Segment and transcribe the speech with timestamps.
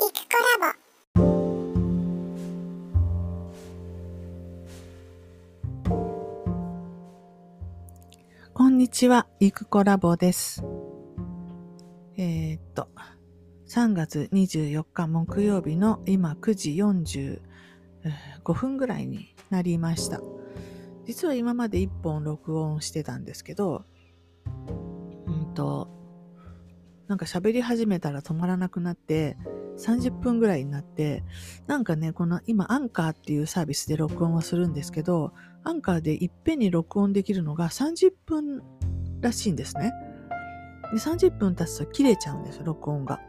[0.00, 1.30] イクコラボ
[8.54, 10.64] こんにちは、イクコラボです。
[12.16, 12.88] えーっと、
[13.68, 16.70] 3月24日木曜日の今9時
[18.42, 20.22] 45分ぐらいになりました。
[21.04, 23.84] 実は今まで1本録音してたんですけど、
[25.26, 25.90] うんと、
[27.06, 29.36] なんか喋り始めたら止まらなくなって、
[29.80, 31.24] 30分ぐらいになって、
[31.66, 35.32] なんかね、この今アンカーっていうサービスで録音をするんですけど、
[35.64, 38.62] アンカーでいっぺんに録音できるのが30分
[39.20, 39.92] らしいんですね。
[40.92, 43.20] で30分経つと切れちゃうんです、録音が。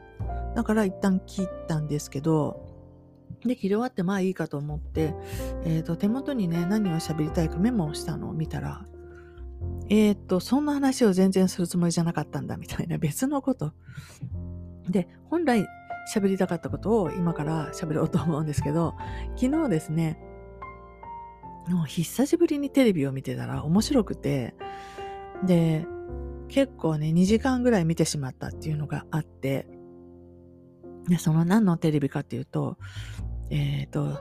[0.55, 2.67] だから一旦切ったんですけど、
[3.45, 5.15] で、切り終わってまあいいかと思って、
[5.65, 8.85] えっ、と、手元にね、何を喋りたいかメモをしたのを見たら、
[9.89, 13.73] えっ、と、そんな話を全然するつもりじゃなかったんだみたいな別のこと。
[14.89, 15.65] で、本来
[16.13, 18.95] 喋りたかったことを今から喋ろうと思うんですけど、
[19.35, 20.19] 昨日ですね、
[21.67, 24.55] もう久しぶりにテレビを見てたら面白くて、
[25.45, 25.85] で、
[26.47, 29.67] 結構ね、2時間ぐらい見てしまったっていうのがあって、
[31.07, 32.77] で、その何のテレビかっていうと、
[33.49, 34.19] えっ、と、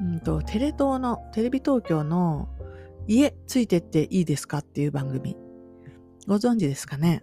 [0.00, 2.48] うんと、テレ東の、テレビ東京の
[3.06, 5.36] 家ついてっていいですかっていう番組。
[6.26, 7.22] ご存知ですかね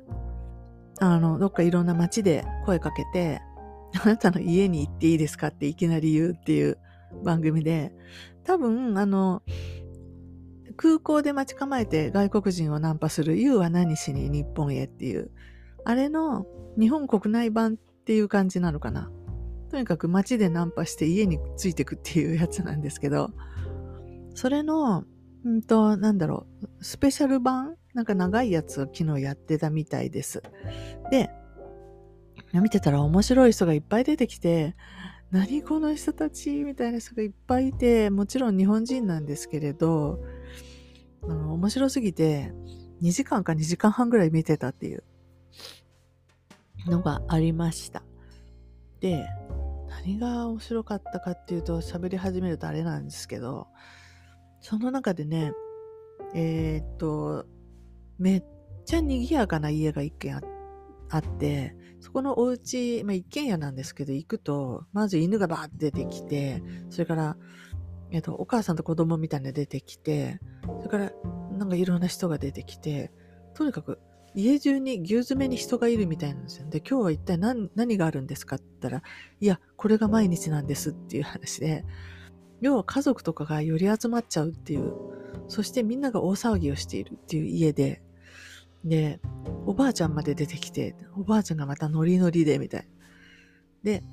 [0.99, 3.41] あの、どっかいろんな街で声かけて、
[4.01, 6.77] あなたの家に行っていいですかっていきなり言うっていう
[7.23, 7.93] 番組で、
[8.43, 9.41] 多分、あの、
[10.77, 15.31] 空港で待ち構えて外国人をナンパする You は何しに日本へっていう、
[15.83, 16.45] あれの
[16.79, 19.11] 日本国内版っていう感じなのかな。
[19.69, 23.31] とにかく街でナンパして家についてくっていうやつなんですけど、
[24.35, 25.03] それの、
[25.43, 27.75] うんと、なんだろう、スペシャル版？
[27.93, 30.43] なんか長いやつを昨日やってたみたいです。
[31.11, 31.29] で、
[32.53, 34.75] 見てたら面白い人がいっぱい出てきて、
[35.31, 40.19] 何この人たちみたいな人がいっぱいいて、もちろん日本人なんですけれど、
[41.23, 42.51] あの面白すぎて、
[43.01, 45.03] 2時間か2時間半ぐらい見てたっていう
[46.87, 48.01] のがありました。
[48.99, 49.27] で、
[49.89, 53.67] 何が面白かったかっていうと、喋り始めるとあれなんですけど、
[54.61, 55.53] その中でね、
[56.33, 57.45] えーっと、
[58.17, 58.43] めっ
[58.85, 60.41] ちゃ賑やかな家が一軒あ
[61.09, 67.37] あって、そこのお家、まあ、一軒家なんですけど、行くと、まず犬がバーって出てきて、それから、
[68.11, 70.39] えっと、お母さんと子供みたいなの出てきて、
[70.79, 71.11] それから、
[71.57, 73.11] なんかいろんな人が出てきて、
[73.53, 73.99] とにかく、
[74.35, 76.69] 家中に牛詰めに人がいるみたいなんですよ。
[76.69, 79.03] で、今日は一体何何があるんですかって言ったら、
[79.39, 81.83] いや、これが毎日なんですっていう話で、
[82.61, 84.93] 要は家族とかがより集まっちゃうっていう、
[85.47, 88.01] そしてみんなが大騒ぎをしているっていう家で、
[88.83, 89.19] で、
[89.65, 92.87] おばあちゃんまで出てきて、おばあちゃんがまたノリノリで、みたいな。
[93.83, 94.03] で、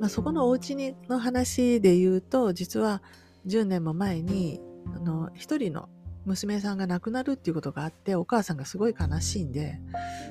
[0.00, 3.02] まあ、そこのお家にの話で言うと、実は
[3.46, 4.60] 10年も前に、
[4.94, 5.88] あの、一人の
[6.24, 9.80] 娘さんが亡くなるっていうことがあって、お母さんがすごい悲しいんで、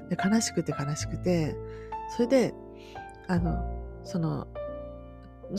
[0.10, 1.56] で悲しくて悲しくて、
[2.16, 2.54] それで、
[3.28, 3.64] あの、
[4.04, 4.48] その、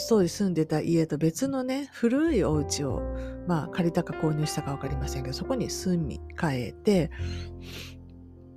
[0.09, 3.03] 当時住んでた家と別のね、古いお家を、
[3.49, 7.11] まあ、借りたか購入したかわかりませんけど、そこに住み替えて、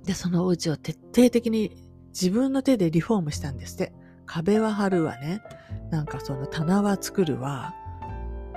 [0.04, 3.92] で、そのお家を徹底的に自分の手でリフォームしたんですって。
[4.26, 5.42] 壁は張るわね。
[5.90, 7.74] なんかその棚は作るわ。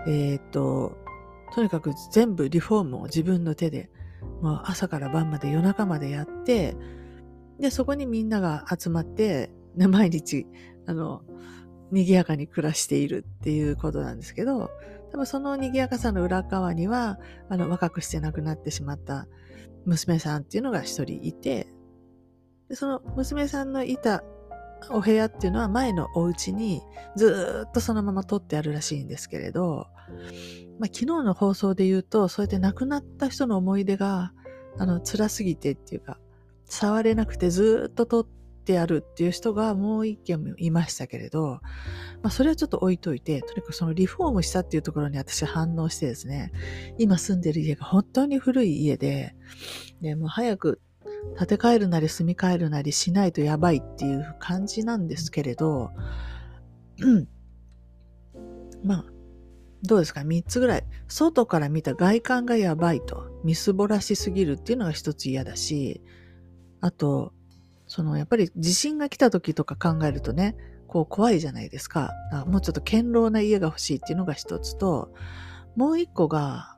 [0.07, 0.97] えーっと、
[1.53, 3.89] とにかく全部リフォームを自分の手で、
[4.41, 6.75] もう朝から晩まで夜中までやって、
[7.59, 10.47] で、そこにみんなが集まって、ね、毎日、
[10.85, 11.21] あの、
[11.91, 14.69] 賑やかに暮らしているっていうことなんですけど、
[15.11, 17.19] 多分その賑やかさの裏側には、
[17.49, 19.27] あの、若くして亡くなってしまった
[19.87, 21.67] 娘さんっていうのが一人いて、
[22.69, 24.23] でその娘さんのいた
[24.91, 26.81] お部屋っていうのは前のお家に
[27.15, 29.87] ずっとそのまま撮ってあるらしいんですけれど、
[30.79, 34.33] まあ、昨日の放送で言うと、そうやって亡くなった人の思い出が、
[34.77, 36.19] あの、辛すぎてっていうか、
[36.65, 38.37] 触れなくてずっと撮って
[38.75, 41.59] あるっていう人がもう一件もいましたけれど、
[42.21, 46.51] まあ、それはちょっと置いといて、とにかくそのリフォームしたっていうところに私反応してですね、
[46.97, 49.35] 今住んでる家が本当に古い家で、
[50.01, 50.81] で、もう早く
[51.37, 55.91] 建て替えるなり住み替えるなりしないとやばいっていう感じなんですけれど、
[56.99, 57.27] うん。
[58.83, 59.05] まあ、
[59.83, 60.83] どうですか ?3 つぐらい。
[61.07, 63.29] 外から見た外観がやばいと。
[63.43, 66.01] みすぼらしすぎるっていうのが一つ嫌だし、
[66.81, 67.33] あと、
[67.87, 70.55] そのやっぱり地震が来た時とか考えるとね、
[70.87, 72.11] こう怖いじゃないですか。
[72.31, 75.13] あもうちょっと堅牢な家が欲しいっていうのが一つと、
[75.75, 76.77] もう一個が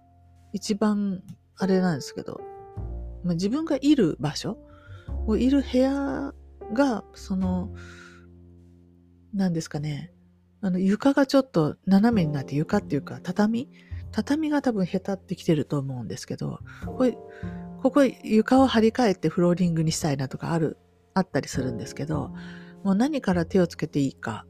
[0.53, 1.21] 一番
[1.57, 2.41] あれなんですけど、
[3.23, 4.57] まあ、自分がいる場所、
[5.37, 6.33] いる部屋
[6.73, 7.73] が、その、
[9.33, 10.11] なんですかね、
[10.61, 13.69] あの床がちょっと斜めになって床っていうか畳？
[14.11, 16.59] 畳が多分へたってきてると思うんですけど、
[16.97, 17.15] これ、
[17.83, 20.77] ここ床を張り替えてフローリングにしたいなとかある、
[21.13, 22.31] あったりするんですけど、
[22.83, 24.45] もう何から手をつけていいか。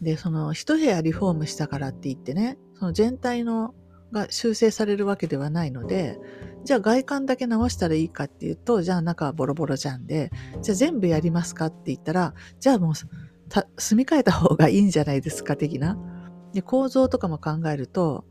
[0.00, 3.74] で、その一部屋リフォームしたからって言ってね、その全体の
[4.12, 6.18] が修正されるわけではないので、
[6.64, 10.30] じゃあ外観だけ直したらいいかっていうと、じゃあ中はボロボロじゃんで、
[10.62, 15.98] じゃあ全部やりますかって言ったら、じゃあもう住み替えた方がいいんじゃないですか的な。
[16.52, 18.24] で構造とかも考えると、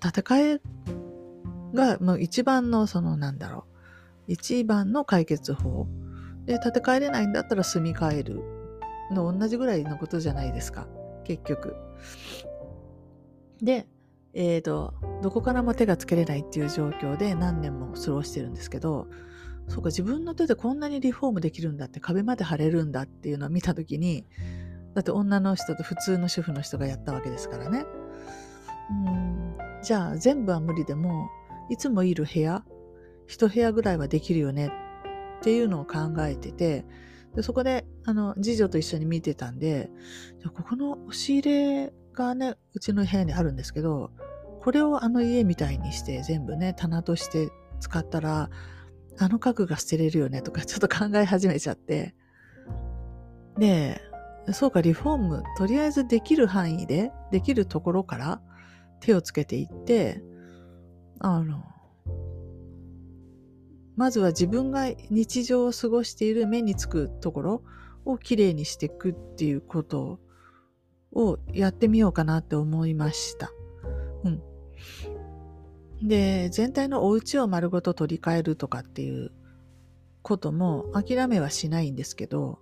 [0.00, 0.60] 建て替え
[1.74, 3.64] がもう一番のそのなんだろ
[4.28, 5.86] う、一番の解決法。
[6.46, 8.42] で、建て替えれないんだったら住み替える
[9.10, 10.86] の同じぐらいのことじゃないですか。
[11.24, 11.76] 結局。
[13.62, 13.86] で、
[14.32, 19.08] え、ー、と、どこからも手がつけれないっていう状況で何年も過ごしてるんですけど、
[19.68, 24.26] そうか、自分の手でこんなにリフォームできるんだって、壁まで貼れるんだっていうのを見たときに、
[24.94, 27.84] だって女の人と普通の主婦の人がやったわけですからね。
[28.90, 31.30] うんじゃあ全部は無理でも、
[31.68, 32.64] いつもいる部屋、
[33.26, 34.72] 一部屋ぐらいはできるよね
[35.40, 36.84] っていうのを考えてて、
[37.34, 39.90] でそこで、あの、次女と一緒に見てたんで、
[40.38, 44.10] じゃここの押し入れがね、うちの部屋にあるんですけど、
[44.60, 47.48] これをあの家みたいにして全部ね、棚として
[47.78, 48.50] 使ったら、
[49.18, 52.14] あの家具が捨てれるよねとかちょっと考え始めちゃって。
[53.58, 54.00] で、
[54.52, 58.40] そうか、リフォーム、とりあえずできる範囲で、できるところから
[59.00, 60.22] 手をつけていって、
[61.20, 61.62] あの、
[63.96, 67.62] まずは自分が日常を過ごしている目につくところ
[68.04, 70.20] をきれいにしていくっていうこと
[71.12, 73.52] をやってみようかなって思いました。
[74.24, 74.42] うん。
[76.02, 79.32] で、全体のお家を丸ごと取り替えるとかっていう
[80.22, 82.60] ことも諦めはしないんですけど、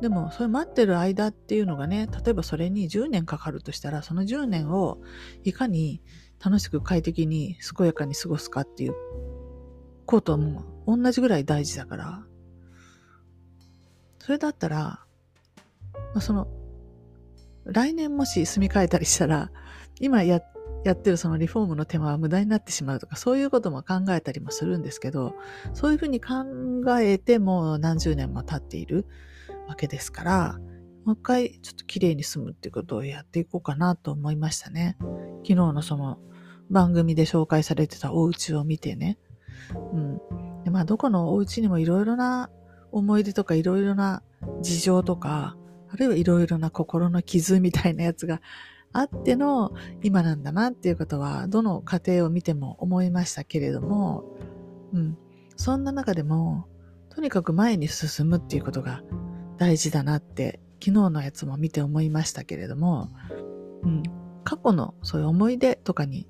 [0.00, 4.98] でも、それ待ってる間っていうのがね、例えばそれに10年かかるとしたら、その10年を
[5.44, 6.00] いかに
[6.42, 8.94] 楽しく快適に健やかに過ごすかっていう
[10.08, 12.24] ことも同じぐらい大事だから、
[14.18, 15.04] それだったら、ま
[16.16, 16.48] あ、その、
[17.66, 19.52] 来年もし住み替えたりしたら、
[20.00, 20.40] 今や
[20.84, 25.34] やってるそのリフォームの手間は無駄になってしまうとか、そういうことも考えたりもするんですけど、
[25.74, 26.44] そういうふうに考
[26.98, 29.04] えてもう何十年も経っている
[29.66, 30.58] わけですから、
[31.04, 34.96] もう一回ちょっと綺麗に住むっていうことをやっていこうかなと思いましたね。
[35.42, 36.18] 昨日のその
[36.70, 39.18] 番組で紹介されてたお家を見てね。
[39.92, 40.20] うん。
[40.64, 42.50] でまあ、どこのお家にもいろいろな
[42.92, 44.22] 思い出とかいろいろな
[44.62, 45.56] 事情とか、
[45.90, 48.40] あるいはいろいろな心の傷みたいなやつが
[48.92, 49.72] あっての
[50.02, 54.24] 今なんだなっていうことは、どの家庭を見ても思いましたけれども、
[54.92, 55.18] うん。
[55.56, 56.66] そんな中でも、
[57.10, 59.02] とにかく前に進むっていうことが
[59.58, 63.10] 大事だなって、昨日のやつも見て思いましたけれども、
[63.82, 64.02] うん。
[64.44, 66.26] 過去のそういう思い出とかに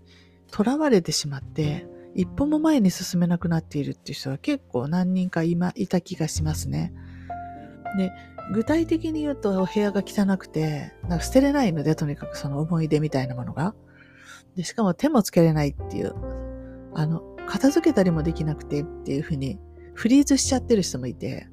[0.51, 6.93] とらわれてしまって、一歩も前に進めなくなっているっていう人は結構何人か今いた気がしますね。
[7.97, 8.13] で、
[8.53, 13.75] 具体的に言うとお部屋が汚くて、なんか捨てれないので、とにかくその思い出みたいなものが。
[14.57, 16.15] で、しかも手もつけれないっていう、
[16.95, 19.59] あの、片付けたりもできなくてっていうふうに
[19.95, 21.49] フリーズしちゃってる人もいて、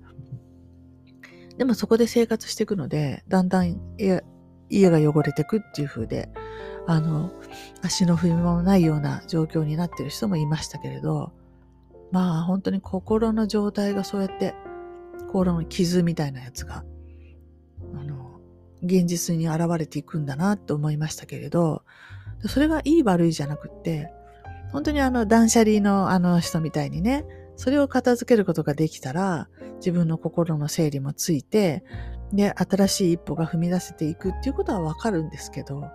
[1.58, 3.80] でもそこで生活していくので、だんだん
[4.70, 6.30] 家が汚れてくっていう風で、
[6.88, 7.32] あの、
[7.82, 11.32] 足の踏み場もないような状況になってる人もいましたけれど、
[12.12, 14.54] まあ本当に心の状態がそうやって
[15.28, 16.84] 心の傷みたいなやつが、
[17.94, 18.40] あの、
[18.84, 21.84] 現実に現れていくんだなと思いましたけれど、
[22.48, 24.12] それがいい悪いじゃなくって、
[24.72, 27.26] 本当にあの断捨離のあの人みたいにね、
[27.56, 31.84] それを片付けることができたら、自分の心の整理もついて、
[32.34, 35.86] で、新しい一歩が踏み出せていくっていうことはわかるんですけど、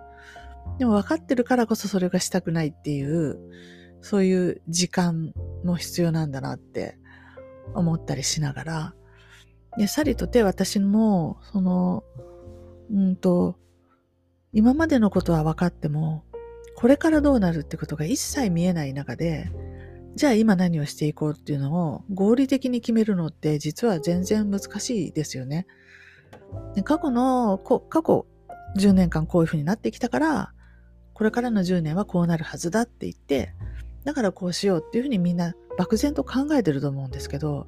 [0.79, 3.39] でも分かってるからこそそれがしたくないっていう、
[4.01, 6.97] そういう時間も必要なんだなって
[7.75, 8.95] 思ったりしながら、
[9.77, 12.03] で、さりとて私も、その、
[12.91, 13.57] うんと、
[14.53, 16.25] 今までのことは分かっても、
[16.75, 19.51] これからどうなるってことが一切見えない中で、
[20.15, 25.67] じゃあ今何をしていこうっていうのを合理的に決めるのって実は全然難しいですよね。
[26.75, 28.25] で過去の、過去
[28.77, 30.53] 10年間こういうふうになってきたから、
[31.13, 33.53] これからの10年はこうなるはずだって言って、
[34.03, 37.67] だからこうしようっていうふうにみんな漠然と考えてると思うんですけど、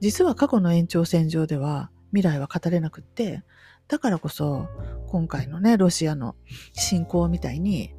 [0.00, 3.42] 実は過去の延長線上では未来は語れなくって、
[3.88, 4.68] だからこそ
[5.06, 6.36] 今回のね、ロシアの
[6.72, 7.94] 侵攻みたいに、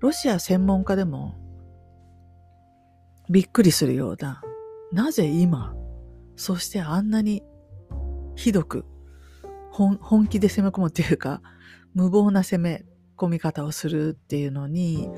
[0.00, 1.34] ロシア専門家でも
[3.30, 4.42] びっくりするような、
[4.92, 5.74] なぜ今、
[6.36, 7.42] そしてあんなに
[8.36, 8.84] ひどく
[9.70, 11.42] 本気で攻め込むっていうか、
[11.94, 12.84] 無謀な攻め
[13.16, 15.08] 込み方をするっていうのに、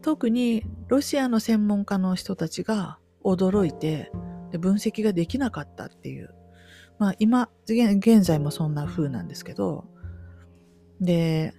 [0.00, 4.10] 特にロシアの専門家の人たちが驚いて、
[4.58, 6.34] 分析ができなかったっていう。
[6.98, 9.86] まあ今、現在もそんな風なんですけど、
[11.00, 11.54] で、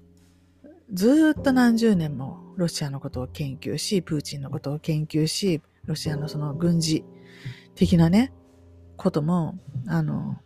[0.92, 7.04] ずっと何十年もロシアのことを研究し、プーチンのことを研究し、ロシアのその軍事
[7.76, 8.34] 的なね、
[8.98, 9.58] ことも、
[9.88, 10.38] あの、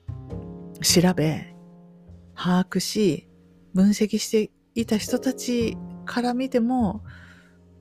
[0.82, 1.54] 調べ、
[2.36, 3.28] 把握し、
[3.74, 7.04] 分析していた人たちから見ても、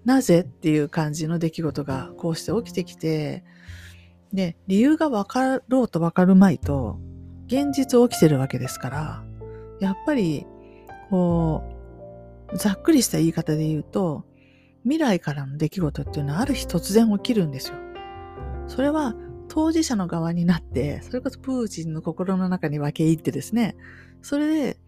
[0.04, 3.45] なぜっていう感じの出来事がこうして起きてきて、
[4.33, 6.99] で、理由が分かろうと分かるまいと、
[7.47, 9.25] 現実起きてるわけですから、
[9.80, 10.47] やっぱり、
[11.11, 11.75] こう、
[12.54, 14.24] ざっくりした言い方で言うと、
[14.82, 17.76] 未来からの出来事っていうのはある日突然起きるんですよ。
[18.68, 19.14] それは
[19.48, 23.76] 当事者の側になって、それこそプーチンの心の中に分け入ってですね、
[24.22, 24.78] それで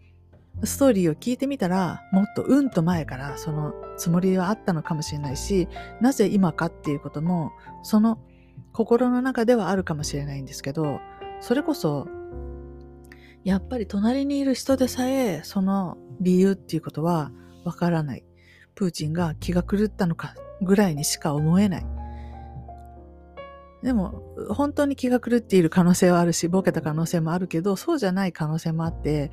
[0.63, 5.67] ストーリーを聞いてみたら、もっとうんと前からそのつもりはあったのかもしれないし、
[6.01, 7.51] なぜ今かっていうことも、
[7.83, 8.19] その
[8.73, 10.99] 心の中ではあるかもしれないんですけど、
[11.41, 12.07] それこそ、
[13.43, 17.31] やっぱり隣にいる人でさえ、その理由っていうことは
[17.63, 18.23] わからない。
[18.75, 21.85] プーチンが気が狂ったのかぐらいにしか思えない。
[23.83, 29.31] でも、本当に気が狂っている可能性はあるし、ボケた可能性もあるけど、そうじゃない可能性もあって、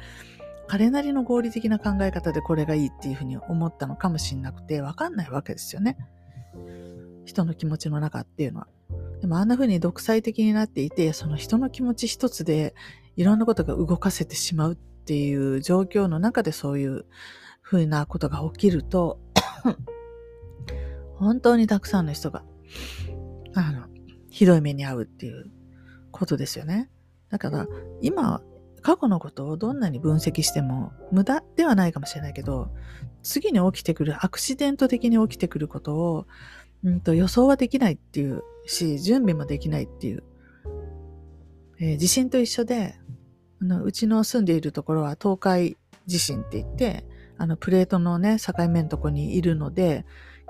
[0.69, 5.97] 彼なりの合理的な考え方でこれがいいっていうふうに思ったのかもしれなくて、わかんないわけですよね。
[7.25, 8.69] 人の気持ちの中っていうのは。
[9.21, 12.75] でもあんな風に独裁的になっていて、その人の気持ち一つで
[13.17, 17.05] いろんなことが動かせてしまうっていう状況の中でそういう
[17.69, 19.19] 風なことが起きると、
[21.19, 22.45] 本当にたくさんの人が、
[23.55, 23.87] あの、
[24.31, 25.51] ひどい目に遭うっていう
[26.13, 26.89] ことですよね。
[27.29, 27.67] だから、
[28.01, 28.41] 今、
[28.83, 32.71] 過去のことをどんなに分析しても無駄ではないかもしれないけど、
[33.25, 36.27] 次に起きてくる、アクシデント的に起きてくることを、
[36.85, 40.23] うんと予想はできないっていうし、準備もできないっていう。
[41.81, 42.95] えー、地震と一緒で、
[43.61, 47.05] あのうちの住んでいるところは東海地震って言って、
[47.39, 50.05] あのプレートのね、境目のとこにいるので、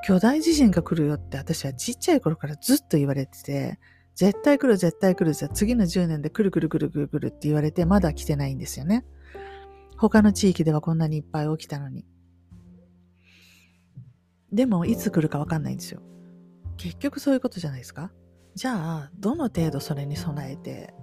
[0.04, 3.78] 巨大地震が来るよって私はちっちゃい頃からずっと言われてて、
[4.14, 9.04] 絶対来る絶対来るぜ、次の10年で来る来る来る来る来るって言われてまだ来てないんですよね。
[9.98, 12.04] 他の地域ではこんなにいっぱい起きたのに。
[14.52, 16.00] でもいつ来るかわかんないんですよ。
[16.76, 18.12] 結局そういうことじゃないですか。
[18.54, 20.94] じゃあ、どの程度それに備えて、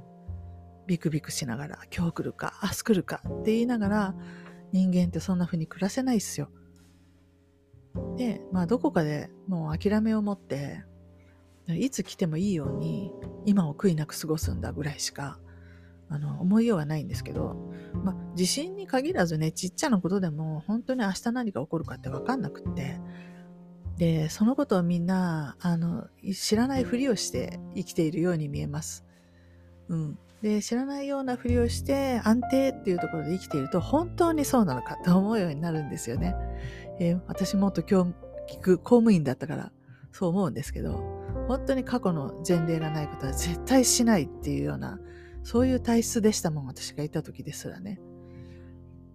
[0.88, 4.16] ビクビクしながら、今日来るか、明日来るかって言いながら、
[4.74, 6.50] 人間ってそんな風に暮らせないっすよ。
[8.18, 10.84] で、まあどこかでもう諦めを持って、
[11.68, 13.12] いつ来てもいいように
[13.46, 15.40] 今を悔いなく過ごすんだぐらいしか
[16.10, 17.56] あの思いようがないんですけど、
[18.04, 23.00] まあ地震に限らずね、ちっちゃなことでも本当に明日何が起こるかってわかんなくって、
[23.98, 29.06] で、そのことをみんな、あの、知らないふりをして生きているように見えます。
[29.88, 30.20] うん。
[30.44, 36.36] で、知らないようなふりをして安定っていうところで生きていると本当にそうなのかと思うようになるんですよね。
[37.00, 38.04] えー、私もっと今
[38.48, 39.72] 日聞く公務員だったから
[40.12, 40.98] そう思うんですけど、
[41.48, 45.00] 本当に過去の前例がないことは絶対しないっていうような、
[45.44, 48.02] そういう体質でしたもん、私がいた時ですらね。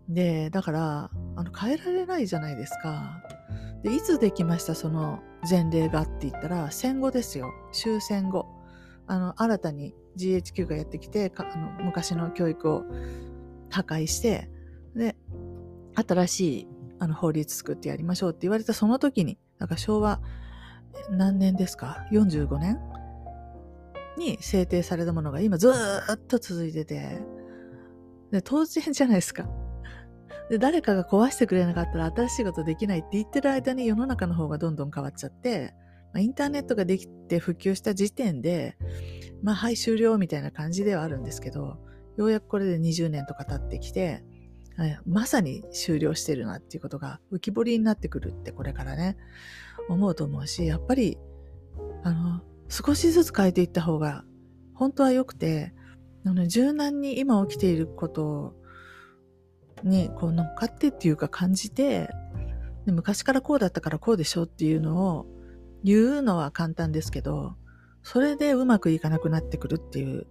[0.09, 3.23] で、だから、あの、変えられないじゃないですか。
[3.83, 7.53] で、いつできましたその前例がって言ったら、戦後ですよ。
[7.73, 8.47] 終戦後。
[9.07, 12.83] あの、新たに GHQ がやってきて、あの昔の教育を
[13.71, 14.51] 破壊して、
[14.95, 15.17] で、
[15.95, 20.21] 新しいあの法律作ってやりましょうって言われたその時に、なんか昭和
[21.11, 22.79] 何年ですか ?45 年？
[24.19, 27.23] に制定されたものが今ずっと続いてて、
[28.33, 29.49] で、当然じゃないですか。
[30.51, 35.75] で、誰かが壊してくれなかったら新しいことできないって言ってる間に世の中の方がどんどん変わっちゃって、
[36.19, 38.77] インターネットができて普及した時点で、
[39.43, 41.79] まあ、はい、終了みたいな感じではあるんですけど、
[42.17, 44.25] ようやくこれで20年とか経ってきて、
[45.07, 49.17] まさに終了してるなっていうことが浮き彫りになってくるってこれからね、
[49.89, 51.19] 思うと思うし、やっぱり、
[52.05, 54.25] あの、少しずつ変えていった方が
[54.75, 55.73] 本当は良くて、
[56.25, 58.55] あの柔軟に今起きていること
[59.83, 62.11] にこう乗っかってっていうか感じて
[62.85, 65.27] で昔からこうだったからこうでしょっていうのを
[65.85, 67.55] 言うのは簡単ですけど
[68.03, 70.27] それでうまくいかなくなってくるっていう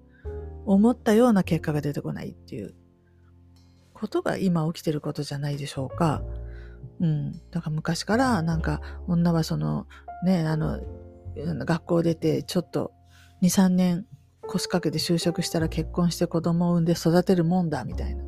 [0.66, 2.76] 思ったような結果が出てこないっていう
[3.94, 6.22] ことが今起きてることじゃないでしょうか。
[7.00, 7.32] うん。
[7.52, 9.88] だから昔からなんか女はその
[10.24, 10.80] ね、あの、
[11.36, 12.92] 学校出てちょっと
[13.42, 14.06] 2、3年
[14.42, 18.24] 腰掛けて就職したら結婚して子供を産んで育てるもんだみたいな。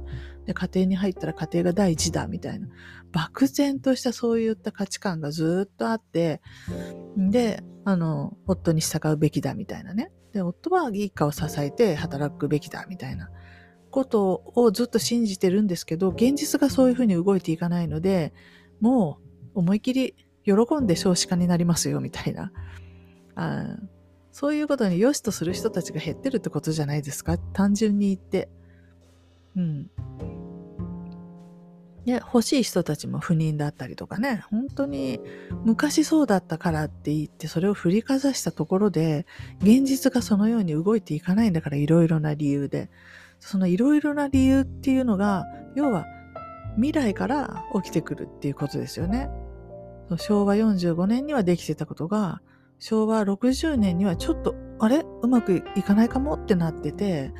[0.49, 2.67] で、家庭に入ったら家庭が第一だみたいな、
[3.11, 6.41] 漠然としたそういった価値観がずっとあって、
[7.15, 10.11] で、あの、夫に従うべきだみたいなね。
[10.33, 13.29] で、夫は一家を支えて働くべきだみたいな
[13.91, 18.33] ことをずっと信じてるんですけど、現実がそういうふうに動いていかないので、
[18.79, 19.19] も
[19.53, 20.15] う思い切り
[20.45, 22.51] 喜んで少子化になりますよみたいな。
[23.35, 23.77] あ
[24.31, 27.37] そういうことに良しとする人たちが減ってるってことじゃないですか？
[27.37, 28.49] 単純に言って。
[29.55, 29.91] うん。
[32.09, 35.19] で、欲しい人たちも不妊だったりとかね、本当に
[35.63, 39.25] 昔そうだったからって言ってそれを振りかざしたところで、
[39.61, 42.89] 現実がそのように動いていかないんだからいろいろな理由で。
[43.41, 46.05] そのいろいろな理由っていうのが、要は
[46.75, 49.29] 未来から起きてくるっていうことですよね。
[50.17, 52.41] 昭和45年にはできてたことが、
[52.79, 55.05] 昭和60年にはちょっと、あれ？
[55.21, 56.33] うまくいかないかも？
[56.33, 57.31] ってなってて、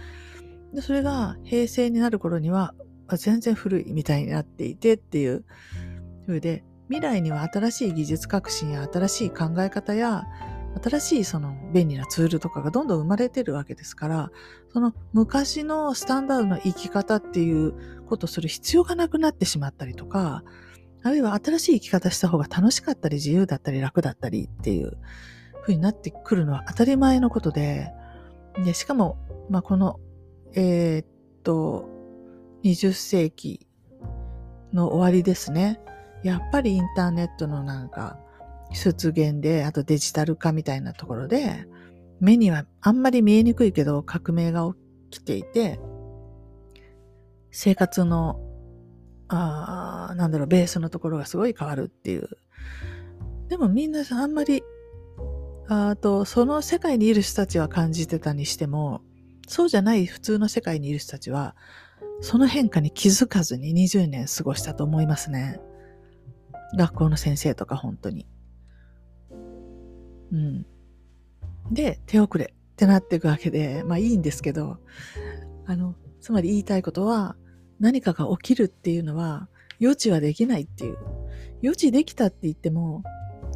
[0.73, 2.73] でそれが平成になる頃には
[3.17, 5.45] 全然古いみたいになっていてっていう。
[6.27, 10.25] 風で、未来には新しい技術革新や新しい考え方や
[10.83, 14.31] 新しいその便利なツールとかがどんどん生まれてるわけですから、
[14.71, 20.43] その昔のスタンダードの生き方っていうことをする必要がなくなってしまったりとか、
[21.01, 24.97] あるいは新しい生き方した方が楽しかったり自由だったり楽だったりっていう
[25.61, 27.91] 風になってくるのは当たり前のことで、
[28.63, 29.17] で、しかも、
[29.49, 29.99] まあ、この、
[30.53, 31.07] えー、っ
[31.43, 31.89] と、
[32.63, 33.67] 20世紀
[34.73, 35.79] の終わりですね。
[36.23, 38.19] やっぱりインターネットのなんか
[38.73, 41.65] 出現で、あとデジタル化みたいなところで、
[42.19, 44.69] 目にはあんまり見えにくいけど革命が
[45.09, 45.79] 起きていて、
[47.51, 48.39] 生活の
[49.29, 52.27] あなんだろう、ベースのところがすごい変わるっていう。
[53.47, 54.63] でもみんなあんまり、
[55.67, 59.01] あと、その世界にいる人たちは感じてたにしても、
[59.47, 61.55] そうじゃない普通の世界にいる人たちは、
[62.21, 65.59] その変化に気づかずに20年過ごしたと思いますね。
[66.77, 68.27] 学校の先生とか本当に。
[70.31, 70.65] うん。
[71.71, 74.77] で、手遅れってなっていくわけで、まあいいんですけど、
[75.65, 77.35] あの、つまり言いたいことは、
[77.79, 79.47] 何かが起きるっていうのは
[79.79, 80.97] 予知はできないっていう。
[81.61, 83.03] 予知できたって言っても、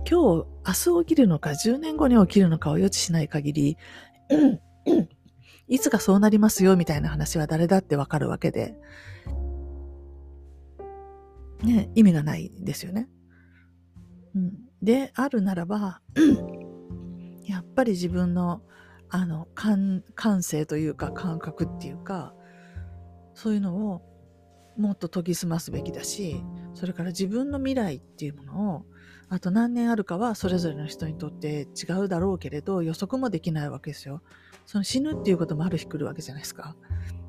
[0.10, 0.46] 今日、
[0.90, 3.78] 明日起きるのか、10年後に起きるのかを予知しない限り、
[5.74, 8.76] いつかそうなりますよみたいな話は誰だってわかるわけで、
[11.64, 13.10] ね、意味がないですよね。
[14.36, 16.00] うん、で、あるならば、
[17.44, 18.62] やっぱり自分の、
[19.10, 22.36] あの、感、感性というか感覚っていうか、
[23.34, 24.04] そういうのを
[24.78, 26.44] もっと研ぎ澄ますべきだし、
[26.76, 28.86] それから自分の未来っていうものを、
[29.28, 34.22] あと何年あるかはそれぞれの人にとって違うだろうけれど、予測もできないわけですよ。
[34.66, 36.76] その死ぬっていうこともある日来るわけじゃないですか。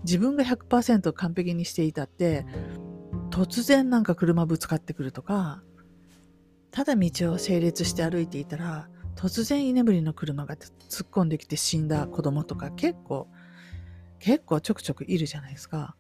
[0.05, 2.47] 自分が100%完璧にしていたって、
[3.31, 5.63] 突然なんか車ぶつかってくるとか、
[6.71, 13.29] ただ道を整列して歩いていたら、突然居眠りの車が突っ込んできて死んだ子供とか結構、
[14.19, 15.97] 結構ちょくちょくいるじゃないですか。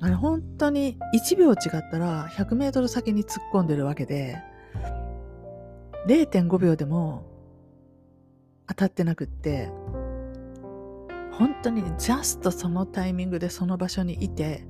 [0.00, 4.42] あれ本当に1秒違ったら100メートル先に突っ込んでるわけで、
[6.06, 7.26] 0.5秒でも
[8.66, 9.70] 当たってなくって、
[11.38, 14.66] 本当にジャストそのタイミングでその場所にいて、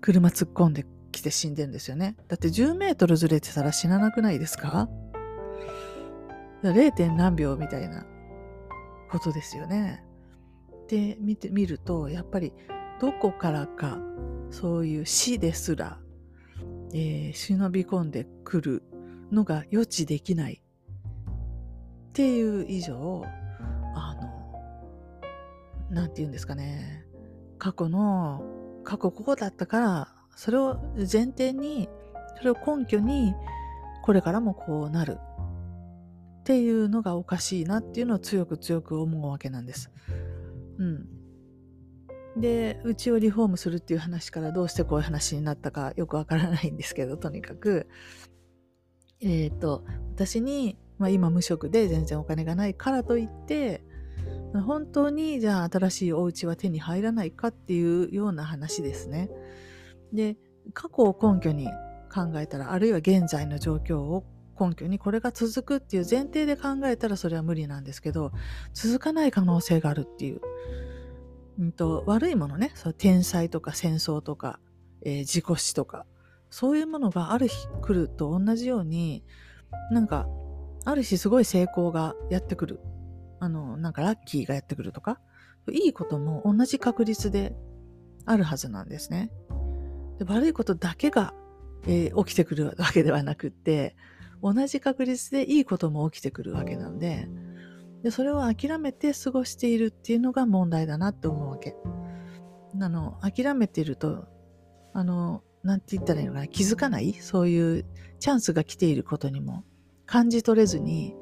[0.00, 2.16] 車突っ込んできて死んでるんですよね。
[2.28, 4.88] だって10メートルずれてたら死ななくないですか
[6.62, 7.14] ?0.
[7.14, 8.06] 何秒みたいな
[9.10, 10.04] ことですよね。
[10.88, 12.52] で、見てみると、やっぱり
[13.00, 13.98] どこからか
[14.50, 15.98] そういう死ですら、
[16.92, 18.82] えー、忍び込んでくる
[19.30, 23.24] のが予知できないっていう以上
[25.90, 27.04] のなんて言うんですかね
[27.58, 28.42] 過去の
[28.84, 31.88] 過去ここだったからそれを前提に
[32.38, 33.34] それを根拠に
[34.02, 39.90] これからもこうなるっていうのがおかしいなっていうのを強く強く思うわけなんです。
[40.78, 42.40] うん。
[42.40, 47.86] で、うちをリフォームするっていう話からどうしてこういう話になったかよくわからないんですけど、とにかく、
[49.20, 53.82] えっ、ー、と、私に、まあ、今無職で全然お金がないからといって、
[54.54, 59.30] 本当にじゃあ新しいお家は手に入らないかっていうような話ですね。
[60.12, 60.36] で、
[60.72, 61.68] 過去を根拠に
[62.12, 64.24] 考えたら、あるいは現在の状況を
[64.58, 68.32] 根拠にこれが続くっていう前提で考えたらそれは無理なんですけど、
[68.74, 70.40] 続かない可能性があるっていう。
[71.58, 74.60] うんと、悪いものね、そ天才とか戦争とか、
[75.02, 76.06] えー、自己死とか、
[76.50, 79.24] そういうものがある日来ると同じように、
[79.90, 80.28] なんか、
[80.84, 82.80] ある日すごい成功がやってくる。
[83.40, 85.20] あの、なんかラッキーがやってくるとか、
[85.70, 87.54] いいことも同じ確率で
[88.24, 89.30] あるはずなんですね。
[90.18, 91.34] で悪いことだけが、
[91.86, 93.96] えー起きてくるわけではなくって、
[94.42, 97.28] 同じ確率でいいことも起きてくるわけなんで、
[98.02, 101.74] でそれを諦めて過ごしているっていうのが問題だなって思うわけ。
[102.80, 104.26] あの、諦めていると、
[104.92, 107.14] あの、なんて言ったらいいのかな、気づかない？
[107.14, 107.84] そういう
[108.20, 109.64] チャンスが来ていることにも
[110.06, 111.14] 感じ取れずに、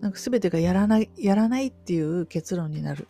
[0.00, 3.06] なんか全てがやらない、やらないっていう結論になる。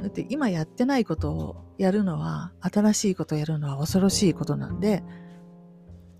[0.00, 5.02] だって今やってないことをやるのは、新しいことをやるのは恐ろしいことなんで、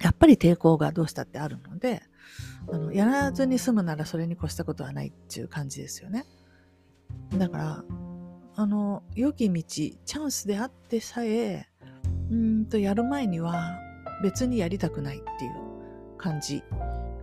[0.00, 2.02] やっぱり抵抗がどうしたってあるので、
[2.72, 6.24] あのやらずに済むならそれに越したことはないっていう感じですよね。
[7.36, 7.84] だから、
[8.54, 11.68] あの、良き道、チャンスであってさえ、
[12.30, 13.78] うんとやる前には
[14.22, 16.62] 別にやりたくないっていう感じ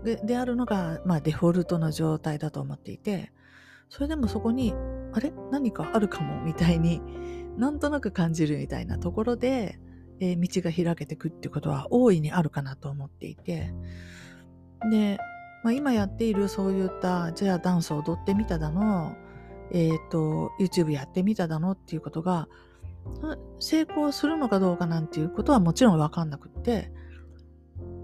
[0.04, 3.32] であるのが、まあ、デフォルトの状態だと思っていて、
[3.90, 4.74] それでもそこに、
[5.14, 5.34] あれ？
[5.52, 7.02] 何かあるかもみたいに
[7.58, 9.80] なんとなく感じるみたいなところで、
[10.20, 13.74] えー道が開けてくってことは大いにあるかなと思っていて、
[14.92, 15.18] で、
[15.64, 19.16] まあ、今やっているそういった、じゃあダンスを踊ってみただの、
[19.72, 22.48] えっ、と、YouTube やってみただのっていうことが、
[23.60, 26.92] 成功するのかどうかなんていうことはもちろんわかんなくって、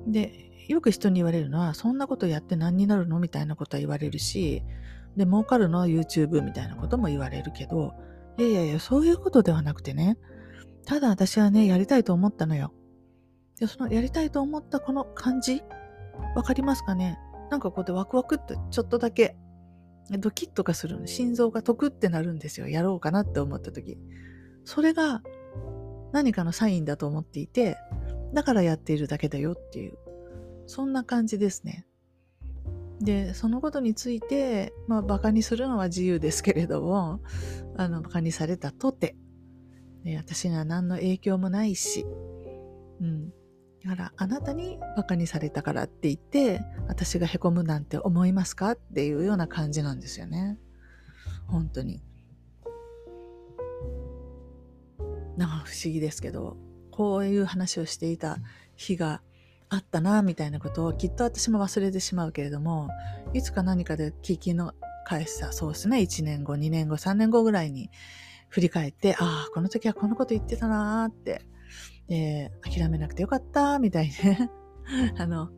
[0.07, 3.19] で、よく人に言われるのは、そんなことやって何になるの？
[3.19, 4.63] みたいなことは言われるし、
[5.15, 7.93] で、儲かるのは YouTube みたいなことも言われるけど、
[8.37, 10.17] いやいやいや、そういうことではなくてね、
[10.85, 12.73] ただ私はね、やりたいと思ったのよ。
[13.59, 15.63] で、そのやりたいと思ったこの感じ、
[16.35, 17.17] わかりますかね？
[17.51, 19.35] なんかこうやってワクワクってちょっとだけ
[20.09, 21.07] ドキッとかするの。
[21.07, 22.67] 心臓がトクってなるんですよ。
[22.67, 23.97] やろうかなって思った時。
[24.63, 25.21] それが
[26.11, 27.77] 何かのサインだと思っていて、
[28.33, 29.97] だからやっているだけだよっていう、
[30.67, 31.85] そんな感じですね。
[33.01, 37.21] で、そのことについて、まあ、馬鹿にするのは自由ですけれども、
[37.77, 39.15] あの、馬鹿にされたとて、
[40.03, 42.05] ね私には何の影響もないし、
[43.01, 43.29] うん。
[43.83, 50.57] だから、あなたに馬鹿にされたからって言って、私が凹むなんて思いますかっていうような感じなんですよね。
[51.47, 52.01] 本当に。
[55.37, 56.57] なんか不思議ですけど、
[56.91, 58.37] こういう話をしていた
[58.75, 59.21] 日が
[59.69, 62.89] あったな、みたいなことをきっと私も忘れてしまうけれども、
[63.33, 64.73] いつか何かで聞きの
[65.05, 67.89] 返した、そうですね、1年後、2年後、3年後ぐらいに
[68.49, 71.41] 振り返って、ああ、この時はこのこと言ってたなーって、
[72.09, 74.51] えー諦めなくてよかった、みたいね。
[75.17, 75.49] あの、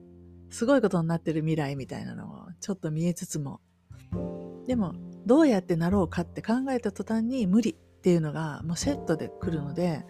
[0.49, 3.59] すごいことになってる未来みたいなのをちょっと見えつつも、
[4.67, 4.93] でも、
[5.25, 10.05] どうやってなろうかって考えた途端に無理っていうのがもうセットで来るので、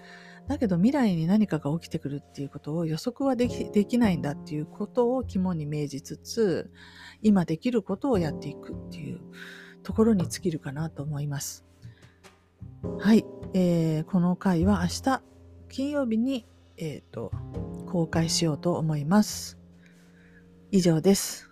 [0.47, 6.71] だけど未来に何かが起きてくるっていうことを予測はできできないんだっていうことを肝に銘じつつ、
[7.21, 9.19] 今できることをやっていくっていう
[9.83, 11.65] ところに尽きるかなと思います。
[12.99, 13.25] はい。
[13.53, 15.21] えーこの回は明日
[15.69, 16.45] 金曜日に、
[16.77, 17.31] えーと
[17.87, 19.57] 公開しようと思います。
[20.71, 21.51] 以上です。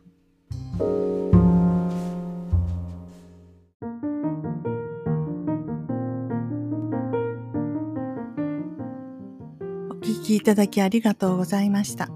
[10.35, 12.09] きいただきありがとうございました。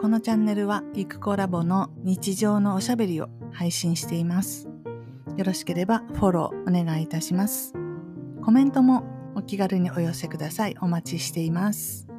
[0.00, 4.68] このチャンネルはゆくコラボの日常のおしゃべりを配信しています。
[5.36, 7.72] よろしければフォローお願いいたします。
[8.44, 10.76] コメントもお気軽にお寄せください。
[10.80, 12.11] お待ちしています。